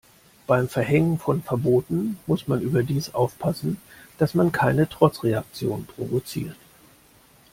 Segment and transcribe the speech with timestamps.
[0.47, 3.77] Beim Verhängen von Verboten muss man überdies aufpassen,
[4.17, 6.55] dass man keine Trotzreaktionen provoziert.